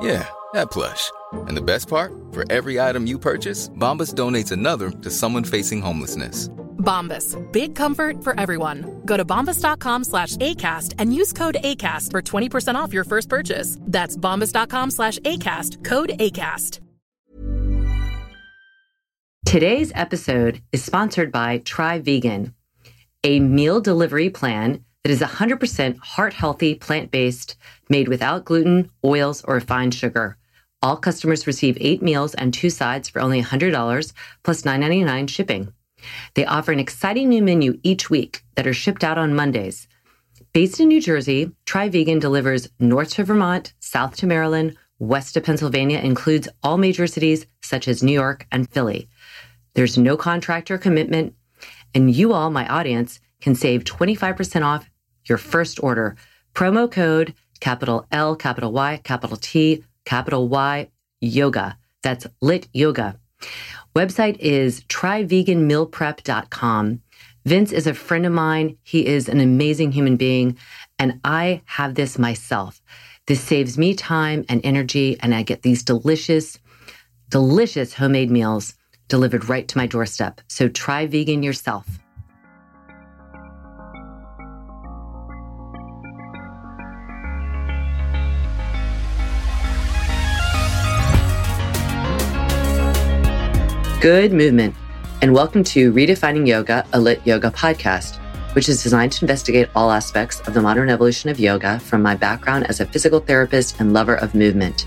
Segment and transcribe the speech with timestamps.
[0.00, 1.10] Yeah, that plush.
[1.32, 2.12] And the best part?
[2.32, 6.48] For every item you purchase, Bombas donates another to someone facing homelessness.
[6.78, 7.36] Bombas.
[7.52, 9.02] Big comfort for everyone.
[9.04, 13.76] Go to bombas.com slash ACAST and use code ACAST for 20% off your first purchase.
[13.82, 15.84] That's bombas.com slash ACAST.
[15.84, 16.80] Code ACAST.
[19.44, 22.52] Today's episode is sponsored by Try Vegan,
[23.22, 27.54] a meal delivery plan that is 100% heart healthy, plant based,
[27.88, 30.36] made without gluten, oils, or refined sugar.
[30.82, 35.72] All customers receive eight meals and two sides for only $100 plus $9.99 shipping.
[36.34, 39.86] They offer an exciting new menu each week that are shipped out on Mondays.
[40.52, 45.40] Based in New Jersey, Try Vegan delivers north to Vermont, south to Maryland, west to
[45.40, 49.08] Pennsylvania, includes all major cities such as New York and Philly.
[49.74, 51.36] There's no contractor commitment,
[51.94, 54.90] and you all, my audience, can save 25% off
[55.28, 56.16] your first order.
[56.54, 60.88] Promo code capital L, capital Y, capital T, capital Y,
[61.20, 61.76] yoga.
[62.02, 63.18] That's LYT yoga.
[63.94, 67.02] Website is tryveganmealprep.com.
[67.44, 68.76] Vince is a friend of mine.
[68.82, 70.58] He is an amazing human being,
[70.98, 72.82] and I have this myself.
[73.26, 76.58] This saves me time and energy, and I get these delicious,
[77.28, 78.74] delicious homemade meals
[79.08, 80.40] delivered right to my doorstep.
[80.48, 81.86] So try vegan yourself.
[94.00, 94.74] Good movement,
[95.22, 98.16] and welcome to Redefining Yoga, a LYT yoga podcast,
[98.54, 102.14] which is designed to investigate all aspects of the modern evolution of yoga from my
[102.14, 104.86] background as a physical therapist and lover of movement.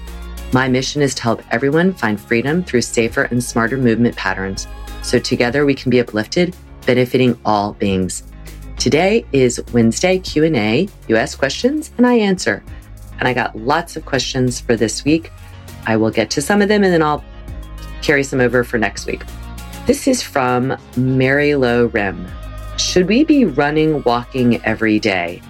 [0.54, 4.68] My mission is to help everyone find freedom through safer and smarter movement patterns,
[5.02, 6.56] so together we can be uplifted,
[6.86, 8.32] benefiting all beings.
[8.78, 10.88] Today is Wednesday Q&A.
[11.08, 12.64] You ask questions and I answer.
[13.18, 15.32] And I got lots of questions for this week.
[15.88, 17.24] I will get to some of them and then I'll
[18.02, 19.24] carry some over for next week.
[19.86, 22.28] This is from Mary Low Rim.
[22.78, 25.42] Should we be running, walking every day?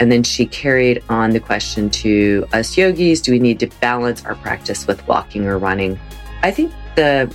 [0.00, 4.24] And then she carried on the question to us yogis do we need to balance
[4.24, 5.98] our practice with walking or running?
[6.42, 7.32] I think the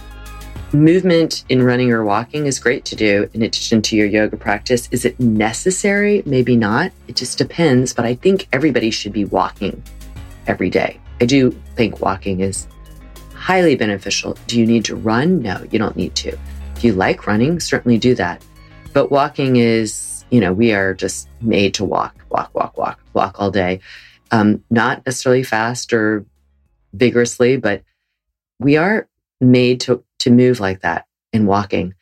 [0.73, 4.89] movement in running or walking is great to do in addition to your yoga practice.
[4.91, 6.23] Is it necessary?
[6.25, 6.91] Maybe not.
[7.07, 7.93] It just depends.
[7.93, 9.81] But I think everybody should be walking
[10.45, 10.99] every day.
[11.21, 12.67] I do think walking is
[13.47, 14.37] highly beneficial.
[14.47, 15.41] Do you need to run?
[15.41, 16.37] No, you don't need to.
[16.75, 18.43] If you like running, certainly do that.
[18.91, 23.39] But walking is, you know, we are just made to walk, walk, walk, walk, walk
[23.39, 23.79] all day.
[24.31, 26.25] Um, not necessarily fast or
[26.91, 27.83] vigorously, but
[28.59, 29.07] we are
[29.39, 31.93] made to, to move like that in walking.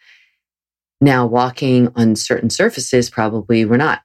[1.00, 4.01] Now, walking on certain surfaces, probably we're not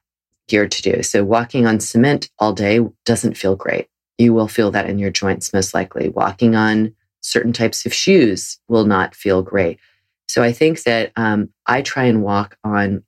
[0.47, 1.01] geared to do.
[1.01, 3.87] So, walking on cement all day doesn't feel great.
[4.19, 6.09] You will feel that in your joints, most likely.
[6.09, 9.79] Walking on certain types of shoes will not feel great.
[10.27, 13.03] So I think that um, I try and walk on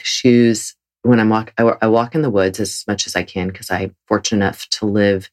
[0.00, 1.52] shoes when I'm walk.
[1.58, 4.68] I, I walk in the woods as much as I can because I'm fortunate enough
[4.70, 5.30] to live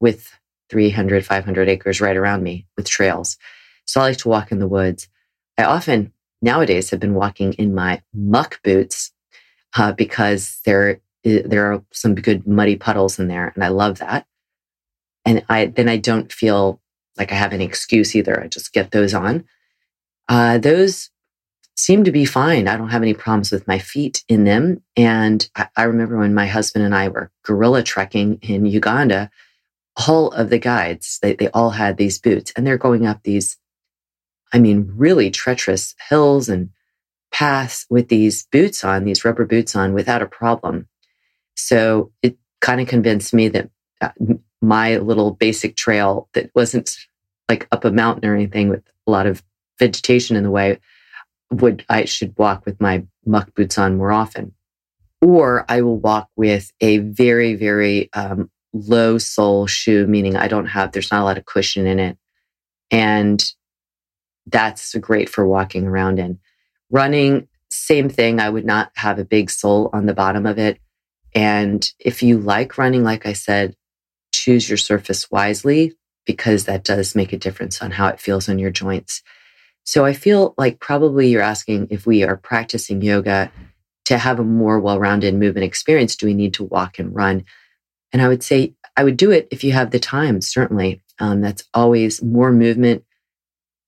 [0.00, 0.38] with
[0.70, 3.36] 300, 500 acres right around me with trails.
[3.84, 5.08] So I like to walk in the woods.
[5.58, 9.12] I often nowadays have been walking in my muck boots
[9.76, 14.26] uh, because there there are some good muddy puddles in there, and I love that.
[15.24, 16.80] And I then I don't feel
[17.16, 18.42] like I have any excuse either.
[18.42, 19.44] I just get those on.
[20.28, 21.10] Uh, those
[21.76, 22.68] seem to be fine.
[22.68, 24.82] I don't have any problems with my feet in them.
[24.96, 29.30] And I, I remember when my husband and I were gorilla trekking in Uganda,
[30.08, 33.56] all of the guides, they, they all had these boots and they're going up these,
[34.52, 36.70] I mean, really treacherous hills and
[37.32, 40.88] paths with these boots on, these rubber boots on without a problem.
[41.56, 43.70] So it kind of convinced me that
[44.00, 44.10] uh,
[44.62, 46.96] my little basic trail that wasn't
[47.48, 49.42] like up a mountain or anything with a lot of
[49.78, 50.78] vegetation in the way
[51.50, 54.54] would I should walk with my muck boots on more often.
[55.20, 60.66] Or I will walk with a very, very um, low sole shoe, meaning I don't
[60.66, 62.16] have, there's not a lot of cushion in it.
[62.90, 63.44] And
[64.46, 66.38] that's great for walking around in.
[66.90, 68.40] Running, same thing.
[68.40, 70.78] I would not have a big sole on the bottom of it.
[71.34, 73.76] And if you like running, like I said,
[74.42, 75.94] choose your surface wisely.
[76.24, 79.22] because that does make a difference on how it feels on your joints.
[79.82, 83.50] So I feel like probably you're asking if we are practicing yoga
[84.04, 87.44] to have a more well rounded movement experience, do we need to walk and run?
[88.12, 91.02] And I would say I would do it if you have the time, certainly.
[91.18, 93.04] Um, that's always more movement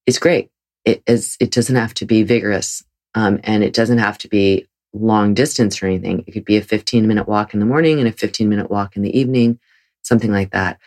[0.06, 0.50] is great.
[0.84, 2.82] It is, it doesn't have to be vigorous.
[3.14, 6.24] Um, and it doesn't have to be long distance or anything.
[6.26, 8.96] It could be a 15 minute walk in the morning and a 15 minute walk
[8.96, 9.58] in the evening,
[10.04, 10.78] something like that.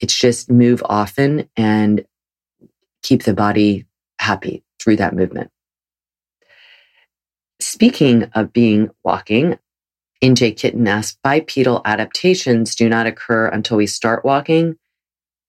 [0.00, 2.04] It's just move often and
[3.02, 3.86] keep the body
[4.18, 5.50] happy through that movement.
[7.60, 9.58] Speaking of being walking,
[10.22, 14.76] NJ Kitten asks, bipedal adaptations do not occur until we start walking.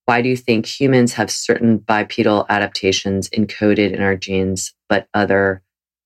[0.05, 5.63] Why do you think humans have certain bipedal adaptations encoded in our genes, but other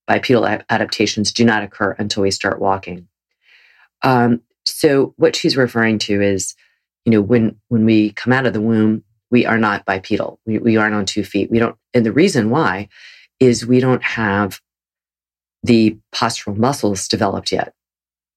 [0.07, 3.07] bipedal adaptations do not occur until we start walking?
[4.03, 6.55] Um, so what she's referring to is,
[7.05, 10.39] you know, when when we come out of the womb, we are not bipedal.
[10.45, 11.51] We, we aren't on two feet.
[11.51, 12.89] We don't, and the reason why
[13.39, 14.59] is we don't have
[15.63, 17.73] the postural muscles developed yet.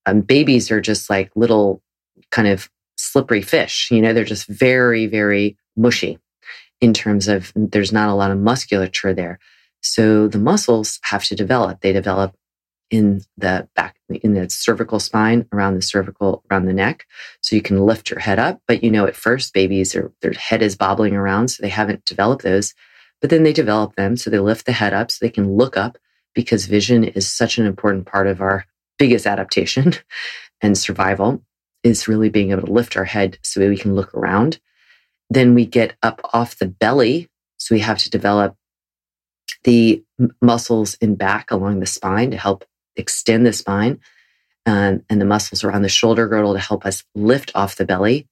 [0.06, 1.82] Um, babies are just like little
[2.30, 3.90] kind of slippery fish.
[3.90, 6.18] You know, they're just very, very mushy
[6.80, 9.38] in terms of there's not a lot of musculature there.
[9.80, 11.80] So the muscles have to develop.
[11.80, 12.34] They develop
[12.92, 17.06] in the back, in the cervical spine, around the cervical, around the neck.
[17.40, 18.60] So you can lift your head up.
[18.68, 21.48] But you know, at first, babies are, their head is bobbling around.
[21.48, 22.74] So they haven't developed those.
[23.22, 24.18] But then they develop them.
[24.18, 25.96] So they lift the head up so they can look up
[26.34, 28.66] because vision is such an important part of our
[28.98, 29.94] biggest adaptation
[30.60, 31.42] and survival
[31.82, 34.60] is really being able to lift our head so we can look around.
[35.30, 37.30] Then we get up off the belly.
[37.56, 38.54] So we have to develop
[39.64, 40.04] the
[40.42, 42.64] muscles in back along the spine to help
[42.96, 44.00] extend the spine
[44.66, 48.28] um, and the muscles around the shoulder girdle to help us lift off the belly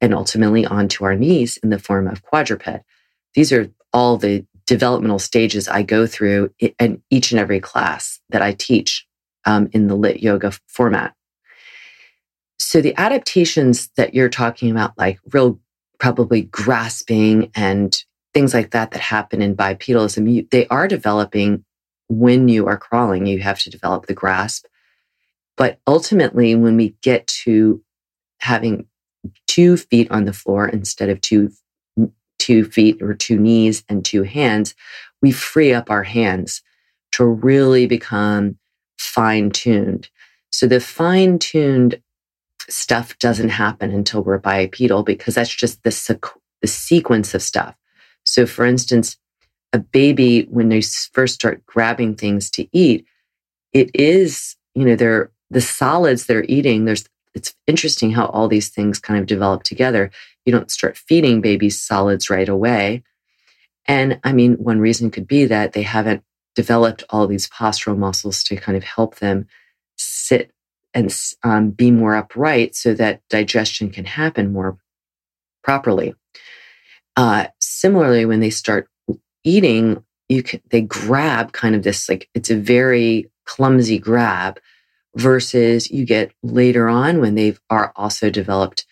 [0.00, 2.84] and ultimately onto our knees in the form of quadruped.
[3.34, 8.42] These are all the developmental stages I go through in each and every class that
[8.42, 9.06] I teach
[9.44, 11.14] um, in the LYT yoga format.
[12.58, 15.58] So the adaptations that you're talking about, like real
[15.98, 17.96] probably grasping and
[18.34, 21.64] things like that that happen in bipedalism, they are developing
[22.18, 23.26] when you are crawling.
[23.26, 24.66] You have to develop the grasp.
[25.56, 27.82] But ultimately, when we get to
[28.38, 28.86] having
[29.46, 31.50] two feet on the floor instead of two
[32.38, 34.74] two feet or two knees and two hands,
[35.20, 36.60] we free up our hands
[37.12, 38.56] to really become
[38.98, 40.08] fine tuned.
[40.50, 42.02] So the fine tuned
[42.68, 47.76] stuff doesn't happen until we're bipedal because that's just the, sequ- the sequence of stuff.
[48.24, 49.16] So for instance,
[49.72, 50.82] a baby, when they
[51.12, 53.06] first start grabbing things to eat,
[53.72, 56.84] it is, you know, they're the solids they're eating.
[56.84, 57.04] There's,
[57.34, 60.10] it's interesting how all these things kind of develop together.
[60.44, 63.02] You don't start feeding babies solids right away.
[63.86, 66.22] And I mean, one reason could be that they haven't
[66.54, 69.46] developed all these postural muscles to kind of help them
[69.96, 70.52] sit
[70.94, 74.76] and um, be more upright so that digestion can happen more
[75.64, 76.14] properly.
[77.16, 78.88] Uh, similarly, when they start
[79.44, 84.58] eating, you can, they grab kind of this like it's a very clumsy grab
[85.16, 88.86] versus you get later on when they are also developed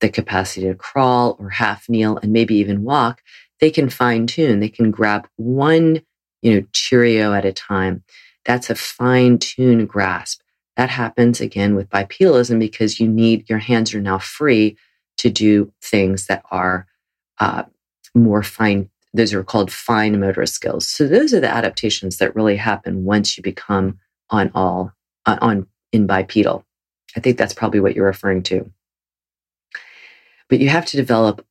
[0.00, 3.22] the capacity to crawl or half kneel and maybe even walk,
[3.60, 4.60] they can fine tune.
[4.60, 6.02] They can grab one,
[6.42, 8.02] you know, Cheerio at a time.
[8.44, 10.42] That's a fine tune grasp.
[10.76, 14.76] That happens again with bipedalism because you need your hands are now free
[15.18, 16.86] to do things that are
[17.38, 17.62] uh,
[18.14, 18.90] more fine.
[19.14, 20.88] Those are called fine motor skills.
[20.88, 23.98] So those are the adaptations that really happen once you become
[24.30, 24.92] on all
[25.26, 26.64] uh, on in bipedal.
[27.16, 28.70] I think that's probably what you're referring to.
[30.48, 31.46] But you have to develop,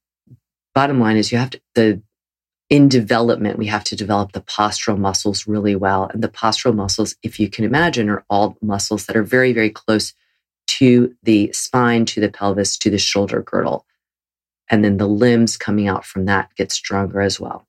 [0.73, 2.01] bottom line is you have to, the,
[2.69, 6.09] in development, we have to develop the postural muscles really well.
[6.11, 9.69] And the postural muscles, if you can imagine, are all muscles that are very, very
[9.69, 10.13] close
[10.67, 13.85] to the spine, to the pelvis, to the shoulder girdle.
[14.71, 17.67] And then the limbs coming out from that get stronger as well.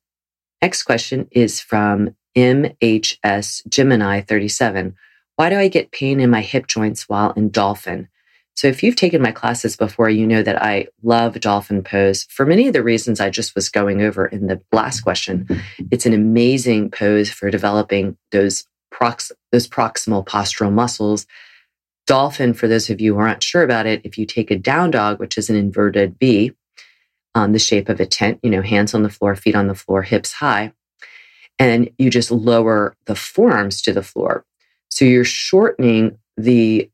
[0.61, 4.95] Next question is from MHS Gemini 37.
[5.35, 8.07] Why do I get pain in my hip joints while in dolphin?
[8.55, 12.45] So if you've taken my classes before, you know that I love dolphin pose for
[12.45, 15.47] many of the reasons I just was going over in the last question.
[15.91, 21.25] It's an amazing pose for developing those prox- those proximal postural muscles.
[22.05, 24.91] Dolphin, for those of you who aren't sure about it, if you take a down
[24.91, 26.53] dog, which is an inverted V
[27.35, 29.75] on the shape of a tent, you know, hands on the floor, feet on the
[29.75, 30.73] floor, hips high,
[31.59, 34.45] and you just lower the forearms to the floor.
[34.89, 36.89] So you're shortening the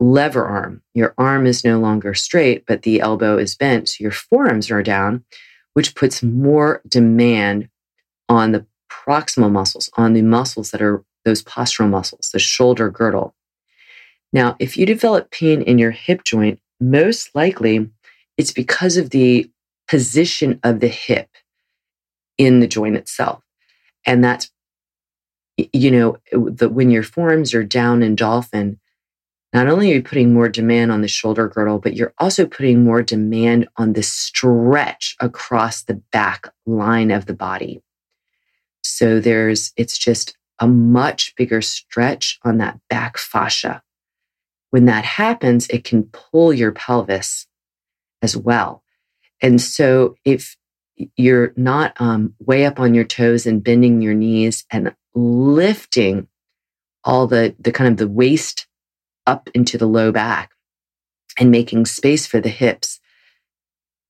[0.00, 0.82] lever arm.
[0.94, 3.88] Your arm is no longer straight, but the elbow is bent.
[3.88, 5.24] So your forearms are down.
[5.76, 7.68] which puts more demand
[8.30, 13.34] on the proximal muscles, on the muscles that are those postural muscles, the shoulder girdle.
[14.32, 17.90] Now, if you develop pain in your hip joint, most likely
[18.38, 19.50] it's because of the
[19.88, 21.28] position of the hip
[22.38, 23.42] in the joint itself.
[24.04, 24.50] And that's,
[25.56, 28.78] you know, the, when your forearms are down in dolphin,
[29.52, 32.84] not only are you putting more demand on the shoulder girdle, but you're also putting
[32.84, 37.80] more demand on the stretch across the back line of the body.
[38.82, 43.82] So there's, it's just a much bigger stretch on that back fascia.
[44.70, 47.46] When that happens, it can pull your pelvis
[48.20, 48.82] as well.
[49.42, 50.56] And so if
[51.16, 56.28] you're not um, way up on your toes and bending your knees and lifting
[57.04, 58.66] all the, the kind of the waist
[59.26, 60.50] up into the low back
[61.38, 63.00] and making space for the hips,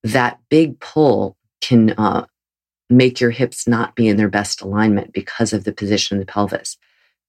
[0.04, 2.26] that big pull can uh,
[2.88, 6.32] make your hips not be in their best alignment because of the position of the
[6.32, 6.76] pelvis.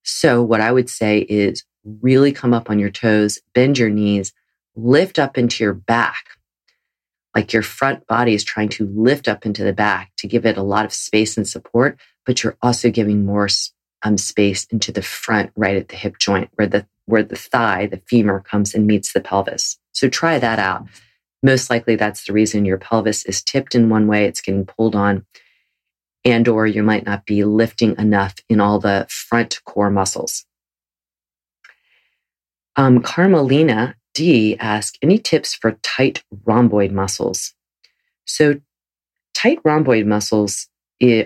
[0.04, 4.34] So, what I would say is really come up on your toes, bend your knees,
[4.76, 6.37] lift up into your back.
[7.38, 10.58] Like your front body is trying to lift up into the back to give it
[10.58, 13.48] a lot of space and support, but you're also giving more
[14.02, 17.86] um, space into the front, right at the hip joint, where the where the thigh,
[17.86, 19.78] the femur, comes and meets the pelvis.
[19.92, 20.88] So try that out.
[21.44, 24.96] Most likely, that's the reason your pelvis is tipped in one way; it's getting pulled
[24.96, 25.24] on
[26.26, 30.44] and or you might not be lifting enough in all the front core muscles.
[32.76, 37.54] Um, Carmelina D ask any tips for tight rhomboid muscles?
[38.26, 38.60] So
[39.36, 40.68] tight rhomboid muscles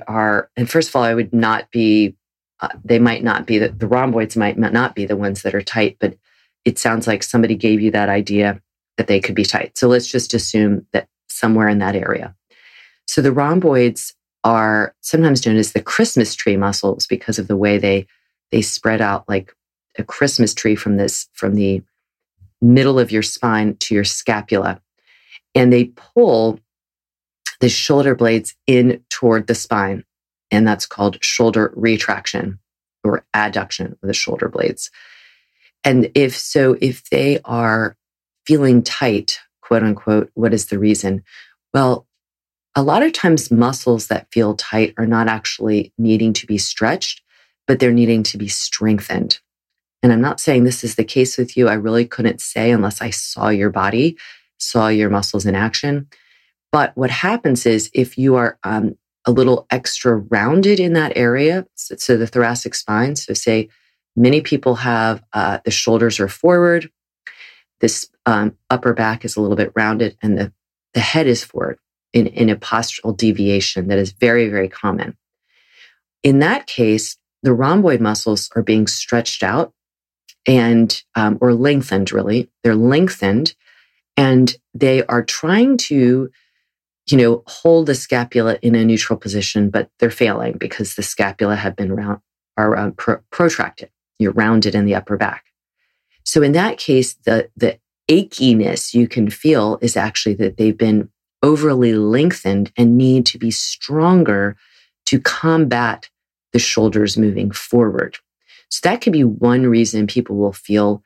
[0.08, 2.16] are, and first of all, I would not be,
[2.60, 5.62] uh, they might not be, the, the rhomboids might not be the ones that are
[5.62, 6.18] tight, but
[6.66, 8.62] it sounds like somebody gave you that idea
[8.98, 9.78] that they could be tight.
[9.78, 12.36] So let's just assume that somewhere in that area.
[13.08, 17.78] So the rhomboids are sometimes known as the Christmas tree muscles because of the way
[17.78, 18.06] they
[18.52, 19.56] they spread out like
[19.98, 21.82] a Christmas tree from this from the
[22.62, 24.82] middle of your spine to your scapula.
[25.56, 26.60] And they pull
[27.60, 30.04] the shoulder blades in toward the spine.
[30.50, 32.60] And that's called shoulder retraction
[33.04, 34.92] or adduction of the shoulder blades.
[35.84, 37.98] And if so, if they are
[38.46, 41.24] feeling tight, quote unquote, what is the reason?
[41.74, 42.08] Well,
[42.76, 47.22] a lot of times muscles that feel tight are not actually needing to be stretched,
[47.68, 49.40] but they're needing to be strengthened.
[50.04, 51.68] And I'm not saying this is the case with you.
[51.68, 54.18] I really couldn't say unless I saw your body,
[54.58, 56.08] saw your muscles in action.
[56.72, 61.68] But what happens is if you are um, a little extra rounded in that area,
[61.76, 63.70] so, so, the thoracic spine, so say
[64.16, 66.90] many people have uh, the shoulders are forward,
[67.82, 70.54] this um, upper back is a little bit rounded, and the,
[70.94, 71.78] the head is forward
[72.14, 75.18] in, in a postural deviation that is very, very common.
[76.24, 79.74] In that case, the rhomboid muscles are being stretched out
[80.46, 82.50] and um, or lengthened really.
[82.64, 83.56] They're lengthened
[84.18, 86.30] and they are trying to
[87.08, 91.56] you know hold the scapula in a neutral position but they're failing because the scapula
[91.56, 92.20] have been round
[92.58, 93.90] are uh, pro- protracted.
[94.20, 95.46] You're rounded in the upper back.
[96.24, 97.80] So in that case the the
[98.10, 101.10] achiness you can feel is actually that they've been
[101.44, 104.56] overly lengthened and need to be stronger
[105.06, 106.10] to combat
[106.54, 108.18] the shoulders moving forward.
[108.72, 111.04] So that could be one reason people will feel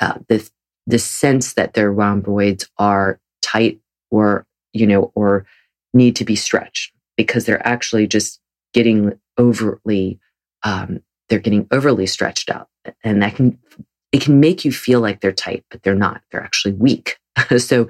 [0.00, 0.48] uh, the
[0.86, 5.46] the sense that their rhomboids are tight or you know or
[5.92, 8.40] need to be stretched because they're actually just
[8.72, 10.18] getting overly
[10.62, 12.68] um, they're getting overly stretched out,
[13.04, 13.58] and that can
[14.12, 16.22] it can make you feel like they're tight, but they're not.
[16.30, 17.18] They're actually weak.
[17.58, 17.88] so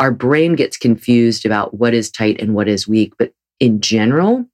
[0.00, 3.14] our brain gets confused about what is tight and what is weak.
[3.18, 4.46] But in general,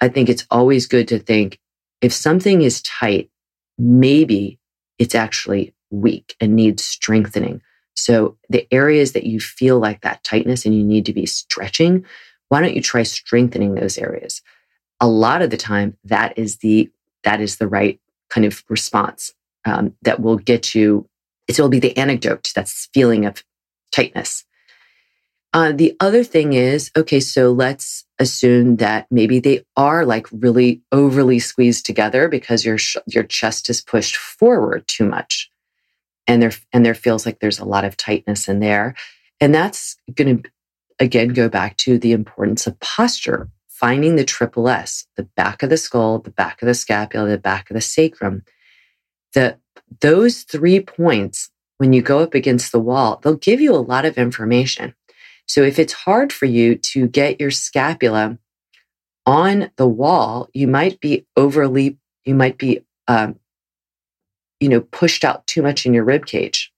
[0.00, 1.58] I think it's always good to think
[2.00, 3.30] if something is tight,
[3.78, 4.58] maybe
[4.98, 7.62] it's actually weak and needs strengthening.
[7.94, 12.04] So the areas that you feel like that tightness and you need to be stretching,
[12.48, 14.42] why don't you try strengthening those areas?
[15.00, 16.90] A lot of the time, that is the
[17.22, 19.32] that is the right kind of response
[19.66, 21.06] um, that will get you.
[21.48, 22.64] It will be the anecdote to
[22.94, 23.42] feeling of
[23.92, 24.44] tightness.
[25.52, 30.80] Uh, the other thing is, okay, so let's assume that maybe they are like really
[30.92, 35.50] overly squeezed together because your sh- your chest is pushed forward too much,
[36.26, 38.94] and there and there feels like there's a lot of tightness in there,
[39.40, 40.50] and that's going to
[41.00, 45.70] again go back to the importance of posture, finding the triple S, the back of
[45.70, 48.44] the skull, the back of the scapula, the back of the sacrum.
[49.34, 49.58] The
[50.00, 54.04] those three points, when you go up against the wall, they'll give you a lot
[54.04, 54.94] of information
[55.50, 58.38] So if it's hard for you to get your scapula
[59.26, 63.34] on the wall, you might be overly, you might be, um,
[64.60, 66.72] you know, pushed out too much in your rib cage,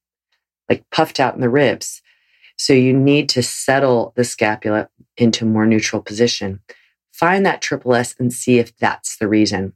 [0.70, 2.00] like puffed out in the ribs.
[2.56, 4.88] So you need to settle the scapula
[5.18, 6.60] into more neutral position.
[7.12, 9.74] Find that triple S and see if that's the reason.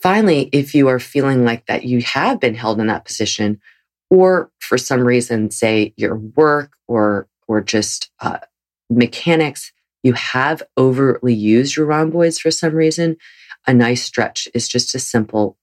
[0.00, 3.60] Finally, if you are feeling like that you have been held in that position,
[4.08, 8.38] or for some reason, say your work or or just uh,
[8.90, 9.72] mechanics,
[10.02, 13.16] you have overly used your rhomboids for some reason,
[13.66, 15.56] a nice stretch is just a simple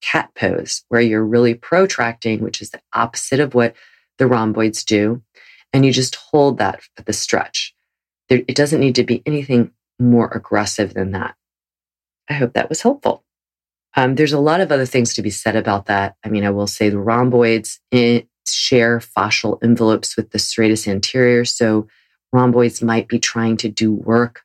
[0.00, 3.74] cat pose where you're really protracting, which is the opposite of what
[4.18, 5.22] the rhomboids do.
[5.72, 7.74] And you just hold that at the stretch.
[8.28, 11.34] There, it doesn't need to be anything more aggressive than that.
[12.28, 13.24] I hope that was helpful.
[13.96, 16.16] Um, there's a lot of other things to be said about that.
[16.24, 21.44] I mean, I will say the rhomboids in, share fascial envelopes with the serratus anterior.
[21.44, 21.88] So
[22.32, 24.42] rhomboids might be trying to do work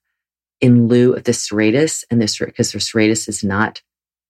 [0.62, 3.82] in lieu of the serratus, and this because the serratus is not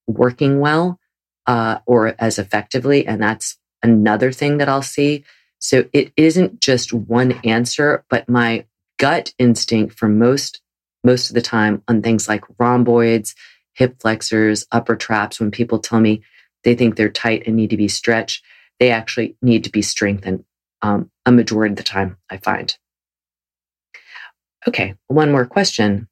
[0.07, 0.99] working well
[1.47, 5.23] uh, or as effectively, and that's another thing that I'll see.
[5.59, 8.65] So it isn't just one answer, but my
[8.97, 10.61] gut instinct for most
[11.03, 13.33] most of the time on things like rhomboids
[13.79, 16.21] hip flexors, upper traps, when people tell me
[16.65, 18.43] they think they're tight and need to be stretched,
[18.79, 20.45] they actually need to be strengthened
[20.81, 22.75] um, a majority of the time, I find.
[24.67, 26.07] Okay, one more question.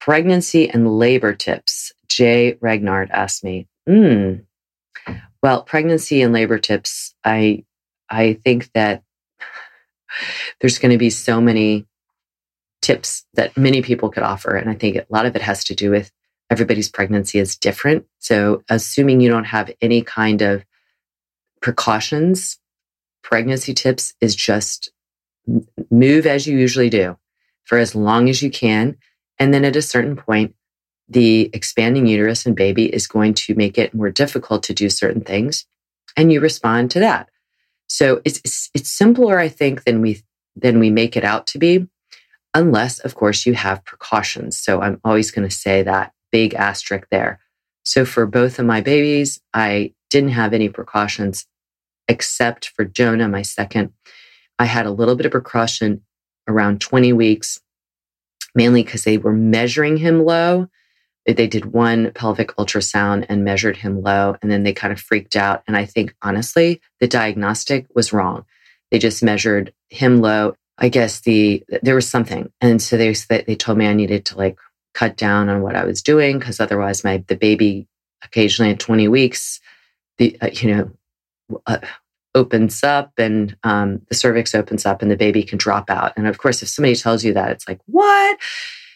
[0.00, 1.92] Pregnancy and labor tips.
[2.08, 3.68] Jay Ragnard asked me.
[3.88, 4.44] Mm.
[5.42, 7.14] Well, pregnancy and labor tips.
[7.24, 7.64] I
[8.10, 9.02] I think that
[10.60, 11.86] there's going to be so many
[12.80, 15.74] tips that many people could offer, and I think a lot of it has to
[15.74, 16.10] do with
[16.50, 18.06] everybody's pregnancy is different.
[18.18, 20.64] So, assuming you don't have any kind of
[21.60, 22.58] precautions,
[23.22, 24.90] pregnancy tips is just
[25.90, 27.16] move as you usually do
[27.64, 28.96] for as long as you can.
[29.38, 30.54] And then at a certain point,
[31.08, 35.22] the expanding uterus and baby is going to make it more difficult to do certain
[35.22, 35.66] things.
[36.16, 37.28] And you respond to that.
[37.86, 40.22] So it's, it's, it's simpler, I think, than we,
[40.56, 41.86] than we make it out to be,
[42.52, 44.58] unless, of course, you have precautions.
[44.58, 47.40] So I'm always going to say that big asterisk there.
[47.84, 51.46] So for both of my babies, I didn't have any precautions
[52.08, 53.92] except for Jonah, my second.
[54.58, 56.02] I had a little bit of precaution
[56.48, 57.60] around 20 weeks,
[58.54, 60.68] mainly because they were measuring him low.
[61.26, 65.36] They did one pelvic ultrasound and measured him low, and then they kind of freaked
[65.36, 65.62] out.
[65.68, 68.46] And I think honestly, the diagnostic was wrong.
[68.90, 70.54] They just measured him low.
[70.78, 74.38] I guess the there was something, and so they they told me I needed to
[74.38, 74.56] like
[74.94, 77.86] cut down on what I was doing because otherwise my the baby
[78.24, 79.60] occasionally at 20 weeks
[80.18, 80.90] the uh, you know
[81.66, 81.78] uh,
[82.34, 86.26] opens up and um, the cervix opens up and the baby can drop out and
[86.26, 88.38] of course if somebody tells you that it's like what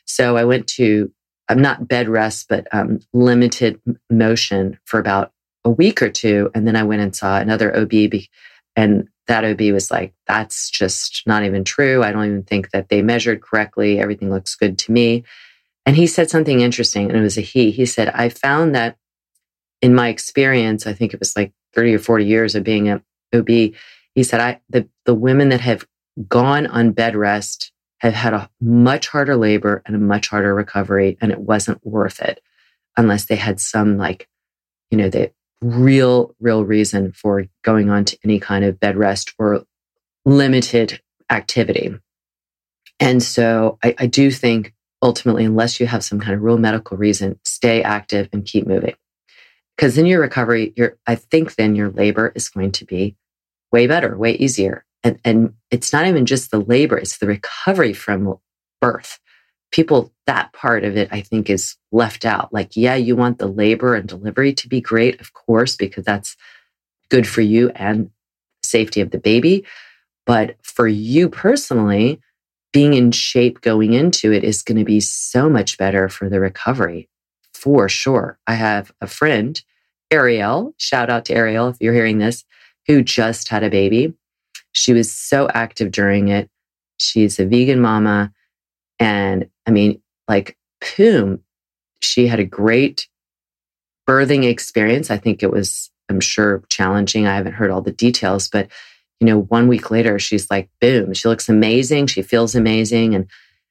[0.04, 1.10] so I went to
[1.48, 3.80] I'm not bed rest but um, limited
[4.10, 5.32] motion for about
[5.64, 7.92] a week or two and then I went and saw another OB
[8.76, 12.02] and that OB was like, that's just not even true.
[12.02, 13.98] I don't even think that they measured correctly.
[14.00, 15.24] Everything looks good to me.
[15.86, 17.70] And he said something interesting, and it was a he.
[17.70, 18.96] He said, I found that
[19.82, 23.02] in my experience, I think it was like 30 or 40 years of being a
[23.34, 25.86] OB, he said, I the, the women that have
[26.28, 31.18] gone on bed rest have had a much harder labor and a much harder recovery,
[31.20, 32.40] and it wasn't worth it
[32.96, 34.28] unless they had some like,
[34.90, 39.32] you know, the real, real reason for going on to any kind of bed rest
[39.38, 39.64] or
[40.24, 41.94] limited activity.
[43.00, 46.96] And so I, I do think ultimately, unless you have some kind of real medical
[46.96, 48.94] reason, stay active and keep moving.
[49.82, 53.16] Because in your recovery, your I think then your labor is going to be
[53.72, 54.84] way better, way easier.
[55.02, 58.38] And, and it's not even just the labor, it's the recovery from
[58.80, 59.18] birth.
[59.72, 62.52] People, that part of it, I think, is left out.
[62.52, 66.36] Like, yeah, you want the labor and delivery to be great, of course, because that's
[67.08, 68.10] good for you and
[68.62, 69.66] safety of the baby.
[70.26, 72.20] But for you personally,
[72.72, 76.38] being in shape going into it is going to be so much better for the
[76.38, 77.08] recovery
[77.52, 78.38] for sure.
[78.46, 79.60] I have a friend,
[80.12, 82.44] Ariel, shout out to Ariel if you're hearing this,
[82.86, 84.14] who just had a baby.
[84.72, 86.48] She was so active during it.
[86.98, 88.32] She's a vegan mama.
[88.98, 90.56] And I mean, like,
[90.96, 91.40] boom,
[92.00, 93.08] she had a great
[94.08, 95.10] birthing experience.
[95.10, 97.26] I think it was, I'm sure, challenging.
[97.26, 98.68] I haven't heard all the details, but
[99.20, 102.08] you know, one week later, she's like, boom, she looks amazing.
[102.08, 103.14] She feels amazing.
[103.14, 103.30] And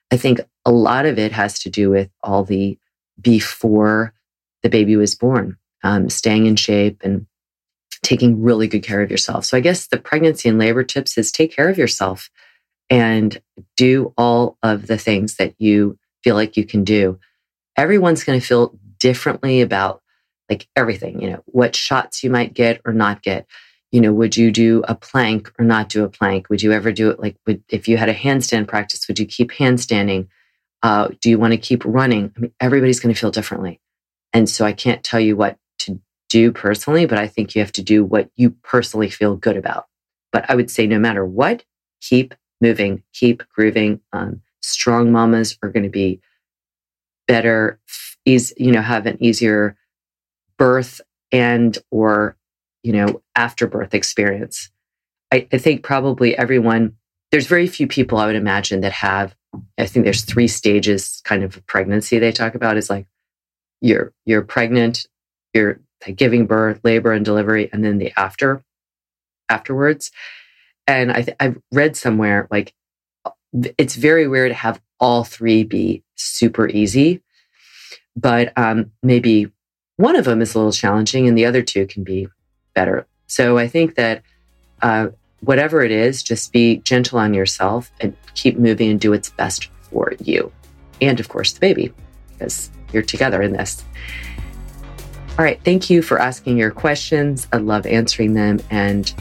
[0.09, 2.77] I think a lot of it has to do with all the
[3.19, 4.13] before
[4.63, 7.25] the baby was born, um, staying in shape and
[8.03, 9.45] taking really good care of yourself.
[9.45, 12.29] So I guess the pregnancy and labor tips is take care of yourself
[12.89, 13.41] and
[13.77, 17.19] do all of the things that you feel like you can do.
[17.77, 20.01] Everyone's going to feel differently about
[20.49, 23.45] like everything, you know, what shots you might get or not get.
[23.91, 26.49] You know, would you do a plank or not do a plank?
[26.49, 29.25] Would you ever do it like, would, if you had a handstand practice, would you
[29.25, 30.27] keep handstanding?
[30.83, 32.33] Uh, do you want to keep running?
[32.35, 33.79] I mean, everybody's going to feel differently.
[34.33, 35.57] And so I can't tell you what
[36.31, 39.87] do personally, but I think you have to do what you personally feel good about.
[40.31, 41.65] But I would say no matter what,
[41.99, 43.99] keep moving, keep grooving.
[44.13, 46.21] Um, strong mamas are going to be
[47.27, 47.79] better,
[48.25, 49.75] is you know, have an easier
[50.57, 51.01] birth
[51.33, 52.37] and or
[52.83, 54.69] you know after birth experience.
[55.33, 56.95] I, I think probably everyone.
[57.31, 59.35] There's very few people I would imagine that have.
[59.77, 63.05] I think there's three stages kind of pregnancy they talk about is like
[63.81, 65.07] you're you're pregnant,
[65.53, 68.63] you're giving birth, labor and delivery, and then the after
[69.49, 70.11] afterwards.
[70.87, 72.73] And I th- I've read somewhere like
[73.77, 77.21] it's very rare to have all three be super easy,
[78.15, 79.51] but um, maybe
[79.97, 82.27] one of them is a little challenging and the other two can be
[82.73, 83.05] better.
[83.27, 84.23] So I think that
[84.81, 85.09] uh,
[85.41, 89.69] whatever it is, just be gentle on yourself and keep moving and do what's best
[89.81, 90.51] for you.
[91.01, 91.93] And of course, the baby,
[92.31, 93.83] because you're together in this.
[95.37, 95.59] All right.
[95.63, 97.47] Thank you for asking your questions.
[97.53, 98.59] I love answering them.
[98.69, 99.13] And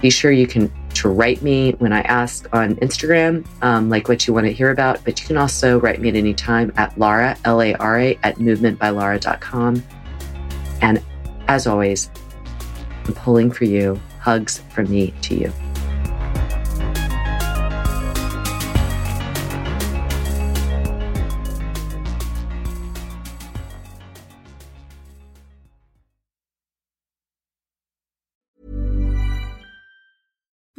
[0.00, 4.26] be sure you can to write me when I ask on Instagram, um, like what
[4.26, 5.04] you want to hear about.
[5.04, 8.18] But you can also write me at any time at Lara, L A R A,
[8.22, 9.82] at movementbylara.com.
[10.80, 11.02] And
[11.46, 12.10] as always,
[13.04, 14.00] I'm pulling for you.
[14.20, 15.52] Hugs from me to you.